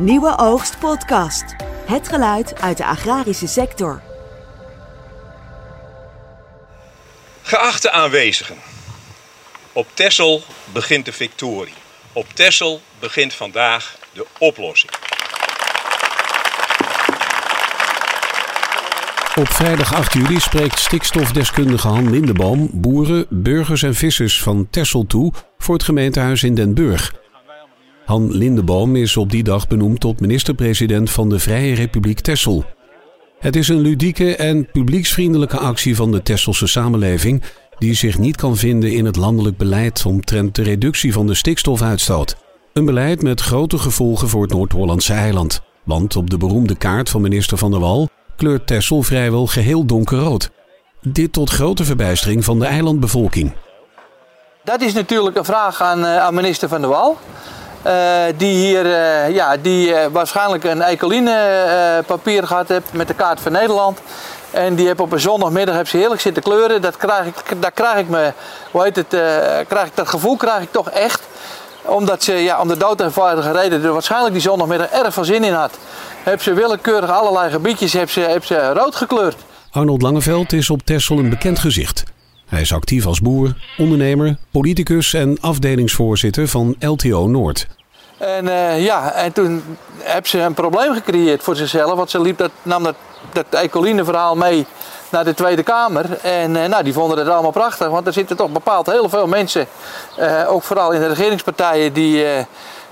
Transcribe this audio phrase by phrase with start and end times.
[0.00, 1.44] Nieuwe Oogst Podcast.
[1.86, 4.02] Het geluid uit de agrarische sector.
[7.42, 8.56] Geachte aanwezigen,
[9.72, 10.42] op Tessel
[10.72, 11.74] begint de victorie.
[12.12, 14.92] Op Tessel begint vandaag de oplossing.
[19.36, 25.32] Op vrijdag 8 juli spreekt stikstofdeskundige Han Lindeboom boeren, burgers en vissers van Tessel toe
[25.58, 27.12] voor het gemeentehuis in Den Burg.
[28.08, 32.64] Han Lindeboom is op die dag benoemd tot minister-president van de Vrije Republiek Tessel.
[33.38, 37.42] Het is een ludieke en publieksvriendelijke actie van de Tesselse samenleving
[37.78, 42.36] die zich niet kan vinden in het landelijk beleid omtrent de reductie van de stikstofuitstoot.
[42.72, 45.60] Een beleid met grote gevolgen voor het Noord-Hollandse eiland.
[45.84, 50.50] Want op de beroemde kaart van minister Van der Wal kleurt Tessel vrijwel geheel donkerrood.
[51.00, 53.52] Dit tot grote verbijstering van de eilandbevolking.
[54.64, 57.18] Dat is natuurlijk een vraag aan, eh, aan minister Van der Wal.
[57.88, 57.94] Uh,
[58.36, 63.40] die hier uh, ja, die, uh, waarschijnlijk een ecoline papier gehad heeft met de kaart
[63.40, 64.00] van Nederland.
[64.50, 66.82] En die heb op een zondagmiddag heb ze heerlijk zitten kleuren.
[66.82, 68.32] Dat krijg ik, daar krijg ik me,
[68.70, 69.08] hoe heet het,
[69.68, 71.20] krijg ik, dat gevoel krijg ik toch echt.
[71.82, 75.44] Omdat ze ja, om de dood eenvoudige reden er waarschijnlijk die zondagmiddag erg veel zin
[75.44, 75.78] in had.
[76.22, 79.36] Heb ze willekeurig allerlei gebiedjes heb ze, heb ze rood gekleurd.
[79.70, 82.04] Arnold Langeveld is op Texel een bekend gezicht.
[82.46, 87.77] Hij is actief als boer, ondernemer, politicus en afdelingsvoorzitter van LTO Noord.
[88.18, 91.94] En uh, ja, en toen heb ze een probleem gecreëerd voor zichzelf.
[91.94, 92.94] Want ze liep dat, nam dat,
[93.32, 94.66] dat Ecoline-verhaal mee
[95.08, 96.18] naar de Tweede Kamer.
[96.22, 97.88] En uh, nou, die vonden het allemaal prachtig.
[97.88, 99.66] Want er zitten toch bepaald heel veel mensen,
[100.18, 102.24] uh, ook vooral in de regeringspartijen, die,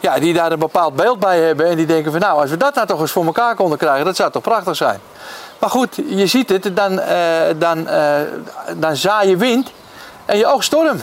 [0.00, 1.66] ja, die daar een bepaald beeld bij hebben.
[1.66, 4.04] En die denken van nou, als we dat nou toch eens voor elkaar konden krijgen,
[4.04, 5.00] dat zou toch prachtig zijn.
[5.58, 7.00] Maar goed, je ziet het, dan,
[7.58, 7.88] dan,
[8.76, 9.70] dan zaai je wind
[10.24, 11.00] en je oog storm.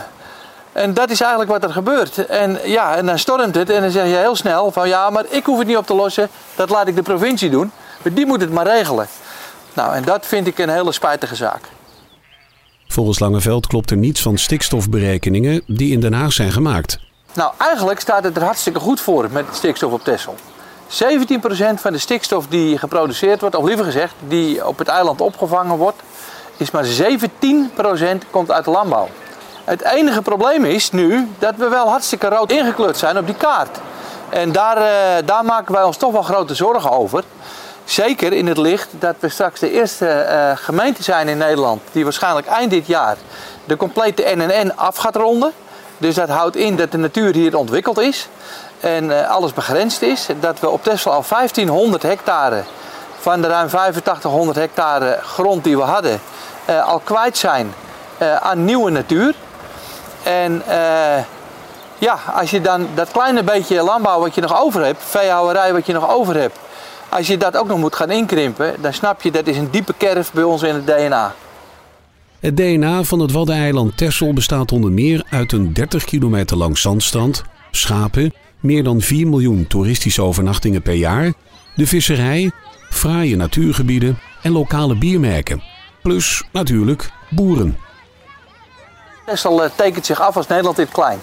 [0.78, 2.26] En dat is eigenlijk wat er gebeurt.
[2.26, 5.26] En ja, en dan stormt het en dan zeg je heel snel van ja, maar
[5.30, 6.30] ik hoef het niet op te lossen.
[6.56, 7.72] Dat laat ik de provincie doen.
[8.04, 9.08] Maar die moet het maar regelen.
[9.74, 11.62] Nou, en dat vind ik een hele spijtige zaak.
[12.88, 17.00] Volgens Langeveld klopt er niets van stikstofberekeningen die in Den Haag zijn gemaakt.
[17.34, 20.36] Nou, eigenlijk staat het er hartstikke goed voor met stikstof op Texel.
[20.90, 20.90] 17%
[21.76, 26.02] van de stikstof die geproduceerd wordt, of liever gezegd, die op het eiland opgevangen wordt,
[26.58, 29.10] is maar 17% komt uit de landbouw.
[29.68, 33.78] Het enige probleem is nu dat we wel hartstikke rood ingekleurd zijn op die kaart.
[34.30, 37.24] En daar, uh, daar maken wij ons toch wel grote zorgen over.
[37.84, 42.04] Zeker in het licht dat we straks de eerste uh, gemeente zijn in Nederland die
[42.04, 43.18] waarschijnlijk eind dit jaar
[43.66, 45.52] de complete NNN af gaat ronden.
[45.98, 48.28] Dus dat houdt in dat de natuur hier ontwikkeld is
[48.80, 50.28] en uh, alles begrensd is.
[50.40, 52.64] Dat we op Tesla al 1500 hectare
[53.20, 56.20] van de ruim 8500 hectare grond die we hadden
[56.86, 57.74] al kwijt zijn
[58.42, 59.36] aan nieuwe natuur.
[60.28, 61.18] En uh,
[61.98, 65.86] ja, als je dan dat kleine beetje landbouw wat je nog over hebt, veehouderij wat
[65.86, 66.58] je nog over hebt,
[67.10, 69.94] als je dat ook nog moet gaan inkrimpen, dan snap je dat is een diepe
[69.98, 71.36] kerf bij ons in het DNA.
[72.40, 77.44] Het DNA van het Waddeneiland Texel bestaat onder meer uit een 30 kilometer lang zandstrand,
[77.72, 81.34] schapen, meer dan 4 miljoen toeristische overnachtingen per jaar,
[81.76, 82.52] de visserij,
[82.90, 85.64] fraaie natuurgebieden en lokale biermerken.
[86.02, 87.78] Plus natuurlijk boeren.
[89.28, 91.22] Texel eh, tekent zich af als Nederland het klein.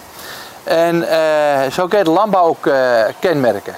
[0.63, 3.75] En uh, zo kun je de landbouw ook uh, kenmerken.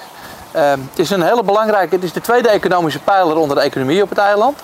[0.56, 4.02] Uh, het is een hele belangrijke, het is de tweede economische pijler onder de economie
[4.02, 4.58] op het eiland.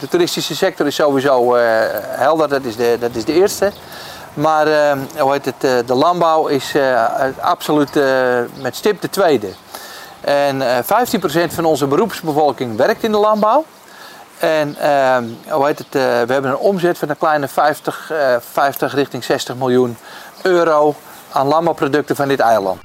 [0.00, 1.54] de toeristische sector is sowieso
[2.00, 3.72] helder, dat is de, dat is de eerste.
[4.34, 6.74] Maar hoe heet het, de landbouw is
[7.40, 8.00] absoluut
[8.60, 9.48] met stip de tweede.
[10.20, 10.84] En 15%
[11.48, 13.64] van onze beroepsbevolking werkt in de landbouw.
[14.38, 15.16] En uh,
[15.48, 19.24] hoe heet het, uh, we hebben een omzet van een kleine 50, uh, 50 richting
[19.24, 19.96] 60 miljoen
[20.42, 20.94] euro
[21.32, 22.80] aan landbouwproducten van dit eiland.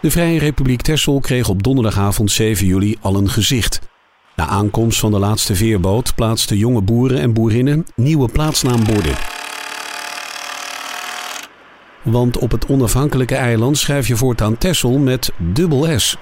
[0.00, 3.80] De Vrije Republiek Texel kreeg op donderdagavond 7 juli al een gezicht.
[4.36, 9.29] Na aankomst van de laatste veerboot plaatsten jonge boeren en boerinnen nieuwe plaatsnaamborden.
[12.02, 16.16] Want op het onafhankelijke eiland schrijf je voortaan Texel met dubbel S.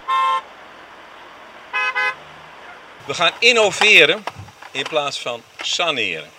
[3.05, 4.25] We gaan innoveren
[4.71, 6.31] in plaats van saneren.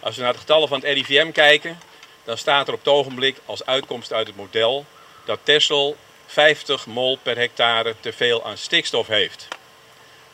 [0.00, 1.78] Als we naar de getallen van het RIVM kijken,
[2.24, 4.84] dan staat er op het ogenblik als uitkomst uit het model
[5.24, 9.48] dat Texel 50 mol per hectare te veel aan stikstof heeft.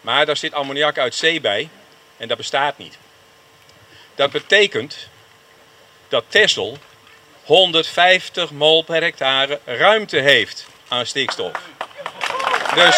[0.01, 1.69] Maar daar zit ammoniak uit zee bij
[2.17, 2.99] en dat bestaat niet.
[4.15, 5.09] Dat betekent
[6.09, 6.79] dat Texel
[7.49, 11.53] 150 mol per hectare ruimte heeft aan stikstof.
[12.75, 12.97] Dus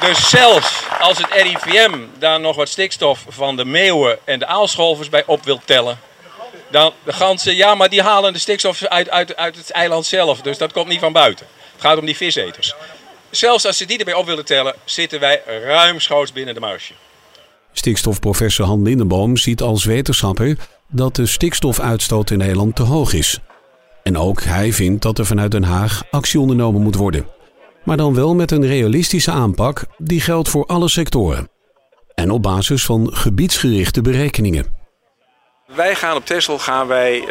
[0.00, 5.08] Dus zelfs als het RIVM daar nog wat stikstof van de meeuwen en de aalscholvers
[5.08, 5.98] bij op wil tellen.
[6.70, 10.40] Dan de ganzen, ja, maar die halen de stikstof uit, uit, uit het eiland zelf.
[10.40, 11.46] Dus dat komt niet van buiten.
[11.72, 12.74] Het gaat om die viseters.
[13.30, 16.92] Zelfs als ze die erbij op willen tellen, zitten wij ruimschoots binnen de marge.
[17.72, 20.56] Stikstofprofessor Han Lindenboom ziet als wetenschapper
[20.88, 23.40] dat de stikstofuitstoot in Nederland te hoog is.
[24.02, 27.26] En ook hij vindt dat er vanuit Den Haag actie ondernomen moet worden.
[27.84, 31.48] Maar dan wel met een realistische aanpak die geldt voor alle sectoren.
[32.14, 34.74] En op basis van gebiedsgerichte berekeningen.
[35.74, 37.26] Wij gaan op Texel gaan wij, uh,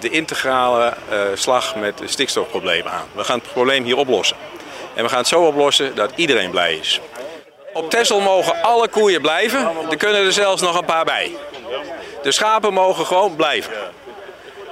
[0.00, 3.04] de integrale uh, slag met het stikstofprobleem aan.
[3.14, 4.36] We gaan het probleem hier oplossen.
[4.94, 7.00] En we gaan het zo oplossen dat iedereen blij is.
[7.72, 9.68] Op Texel mogen alle koeien blijven.
[9.90, 11.30] Er kunnen er zelfs nog een paar bij.
[12.28, 13.72] De schapen mogen gewoon blijven.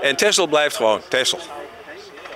[0.01, 1.39] En Texel blijft gewoon Texel.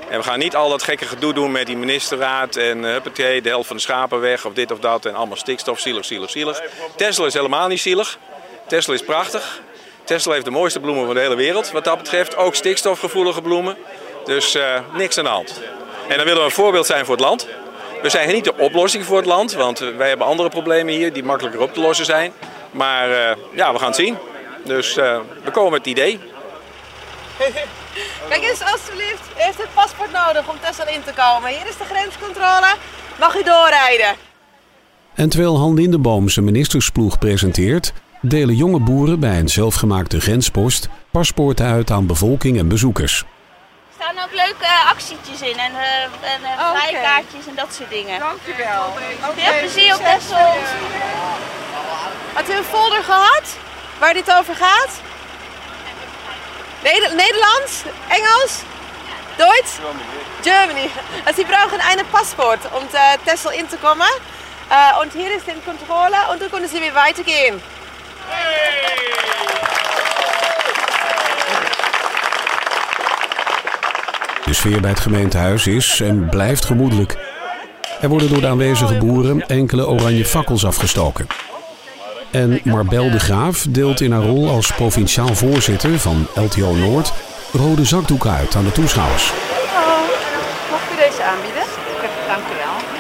[0.09, 3.43] En we gaan niet al dat gekke gedoe doen met die ministerraad en uh, huppatee,
[3.43, 6.31] de helft van de schapen weg of dit of dat en allemaal stikstof, zielig, zielig,
[6.31, 6.63] zielig.
[6.97, 8.19] Texel is helemaal niet zielig.
[8.67, 9.61] Texel is prachtig.
[10.05, 12.37] Texel heeft de mooiste bloemen van de hele wereld wat dat betreft.
[12.37, 13.77] Ook stikstofgevoelige bloemen.
[14.25, 15.61] Dus uh, niks aan de hand.
[16.09, 17.47] En dan willen we een voorbeeld zijn voor het land.
[18.03, 21.25] We zijn niet de oplossing voor het land, want wij hebben andere problemen hier die
[21.25, 22.33] makkelijker op te lossen zijn.
[22.71, 23.09] Maar
[23.53, 24.19] ja, we gaan het zien.
[24.65, 26.21] Dus we komen met het idee.
[28.29, 31.51] Kijk eens alstublieft, u heeft het paspoort nodig om Texel in te komen.
[31.51, 32.75] Hier is de grenscontrole,
[33.19, 34.15] mag u doorrijden.
[35.15, 41.67] En terwijl Han Lindeboom zijn ministersploeg presenteert, delen jonge boeren bij een zelfgemaakte grenspost paspoorten
[41.67, 43.19] uit aan bevolking en bezoekers.
[43.19, 47.91] Er staan ook leuke uh, actietjes in en, uh, en uh, vrijkaartjes en dat soort
[47.91, 48.19] dingen.
[48.19, 48.83] Dankjewel.
[49.37, 50.53] Veel plezier op Texel.
[52.35, 53.57] Had u een folder gehad
[54.01, 54.91] waar dit over gaat?
[56.83, 57.73] Neder Nederlands?
[58.09, 58.53] Engels?
[59.37, 59.73] Duits?
[60.43, 60.89] Germany.
[61.25, 64.13] Also Sie brauchen einen Passport, um äh, Texel in zu kommen.
[64.71, 67.61] Äh, und hier ist die Kontrolle und dann können wieder weitergehen.
[74.45, 77.17] De sfeer bij het gemeentehuis is en blijft gemoedelijk.
[78.01, 81.27] Er worden door de aanwezige boeren enkele oranje fakkels afgestoken.
[82.31, 87.13] En Marbel de Graaf deelt in haar rol als provinciaal voorzitter van LTO Noord
[87.53, 89.33] rode zakdoeken uit aan de toeschouwers.
[90.71, 91.63] Mag ik u deze aanbieden?
[92.27, 92.99] Dank u wel.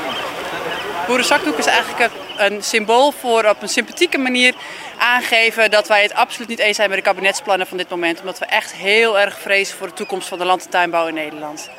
[1.07, 4.55] Boerenzakdoek is eigenlijk een symbool voor op een sympathieke manier
[4.99, 8.21] aangeven dat wij het absoluut niet eens zijn met de kabinetsplannen van dit moment.
[8.21, 11.15] Omdat we echt heel erg vrezen voor de toekomst van de land- en tuinbouw in
[11.15, 11.71] Nederland.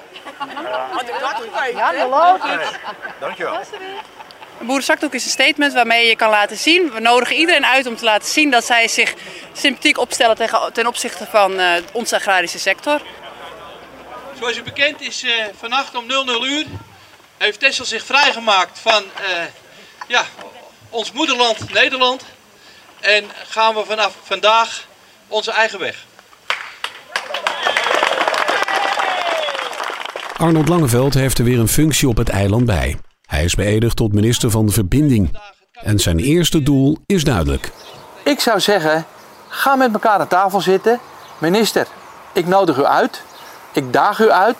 [3.19, 3.59] Dankjewel.
[4.61, 6.91] Een boerenzakdoek is een statement waarmee je kan laten zien.
[6.91, 9.13] We nodigen iedereen uit om te laten zien dat zij zich
[9.53, 13.01] sympathiek opstellen tegen, ten opzichte van uh, onze agrarische sector.
[14.39, 16.65] Zoals u bekend is, uh, vannacht om 00 uur
[17.37, 19.43] heeft Texel zich vrijgemaakt van uh,
[20.07, 20.25] ja,
[20.89, 22.23] ons moederland Nederland.
[22.99, 24.87] En gaan we vanaf vandaag
[25.27, 26.05] onze eigen weg.
[30.37, 32.97] Arnold Langeveld heeft er weer een functie op het eiland bij.
[33.31, 35.37] Hij is beëdigd tot minister van Verbinding.
[35.71, 37.71] En zijn eerste doel is duidelijk.
[38.23, 39.05] Ik zou zeggen,
[39.47, 40.99] ga met elkaar aan tafel zitten.
[41.37, 41.87] Minister,
[42.33, 43.21] ik nodig u uit.
[43.73, 44.55] Ik daag u uit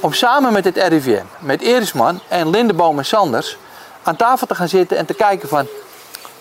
[0.00, 3.56] om samen met het RIVM, met Erisman en Lindeboom en Sanders
[4.02, 5.66] aan tafel te gaan zitten en te kijken van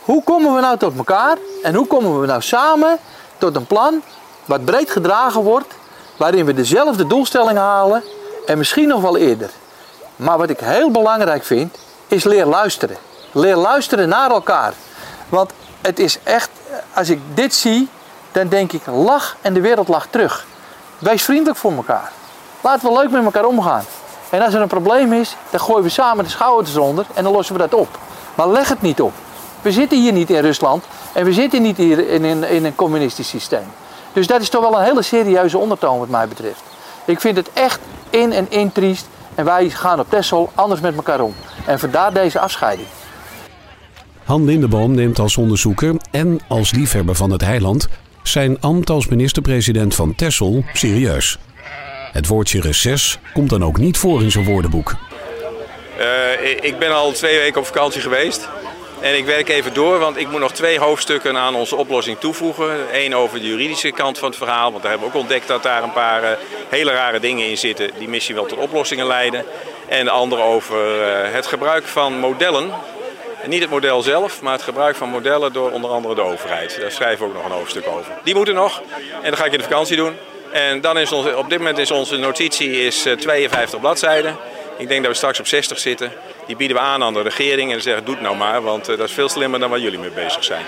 [0.02, 2.98] hoe komen we nou tot elkaar en hoe komen we nou samen
[3.38, 4.02] tot een plan
[4.46, 5.74] wat breed gedragen wordt,
[6.18, 8.04] waarin we dezelfde doelstellingen halen
[8.46, 9.50] en misschien nog wel eerder.
[10.16, 11.78] Maar wat ik heel belangrijk vind,
[12.08, 12.98] is leer luisteren.
[13.32, 14.74] Leer luisteren naar elkaar.
[15.30, 15.52] Want
[15.82, 16.50] het is echt,
[16.94, 17.90] als ik dit zie,
[18.32, 20.46] dan denk ik, lach en de wereld lacht terug.
[21.00, 22.12] Wees vriendelijk voor elkaar.
[22.62, 23.84] Laten we leuk met elkaar omgaan.
[24.30, 27.34] En als er een probleem is, dan gooien we samen de schouders eronder en dan
[27.34, 28.00] lossen we dat op.
[28.36, 29.14] Maar leg het niet op.
[29.62, 32.76] We zitten hier niet in Rusland en we zitten niet hier in, in, in een
[32.76, 33.72] communistisch systeem.
[34.14, 36.62] Dus dat is toch wel een hele serieuze ondertoon wat mij betreft.
[37.06, 37.80] Ik vind het echt
[38.10, 41.34] in en in triest en wij gaan op Texel anders met elkaar om.
[41.66, 42.88] En vandaar deze afscheiding.
[44.24, 47.88] Han Lindeboom neemt als onderzoeker en als liefhebber van het heiland
[48.24, 51.38] zijn ambt als minister-president van Texel serieus.
[52.12, 54.96] Het woordje reces komt dan ook niet voor in zijn woordenboek.
[56.00, 58.50] Uh, ik ben al twee weken op vakantie geweest.
[59.04, 62.88] En ik werk even door, want ik moet nog twee hoofdstukken aan onze oplossing toevoegen.
[62.92, 65.64] Eén over de juridische kant van het verhaal, want daar hebben we ook ontdekt dat
[65.64, 66.30] daar een paar uh,
[66.70, 69.46] hele rare dingen in zitten die misschien wel tot oplossingen leiden.
[69.88, 72.72] En de andere over uh, het gebruik van modellen.
[73.42, 76.78] En niet het model zelf, maar het gebruik van modellen door onder andere de overheid.
[76.82, 78.14] Daar schrijven we ook nog een hoofdstuk over.
[78.24, 78.82] Die moeten nog
[79.22, 80.18] en dat ga ik in de vakantie doen.
[80.52, 84.38] En dan is onze, op dit moment is onze notitie is 52 bladzijden.
[84.78, 86.12] Ik denk dat we straks op 60 zitten.
[86.48, 88.98] Die bieden we aan aan de regering en zeggen doe het nou maar, want eh,
[88.98, 90.66] dat is veel slimmer dan waar jullie mee bezig zijn.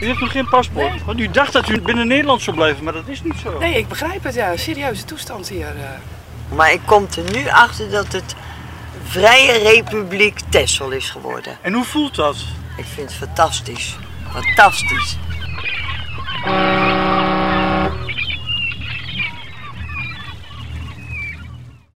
[0.00, 1.04] U heeft nog geen paspoort.
[1.04, 3.58] Want u dacht dat u binnen Nederland zou blijven, maar dat is niet zo.
[3.58, 4.56] Nee, ik begrijp het, ja.
[4.56, 5.66] Serieuze toestand hier.
[5.66, 6.54] eh.
[6.56, 8.34] Maar ik kom er nu achter dat het
[9.04, 11.58] Vrije Republiek Texel is geworden.
[11.62, 12.36] En hoe voelt dat?
[12.76, 13.96] Ik vind het fantastisch.
[14.32, 15.16] Fantastisch.